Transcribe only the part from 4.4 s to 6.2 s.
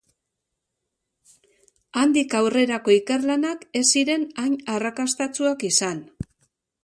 hain arrakastatsuak izan.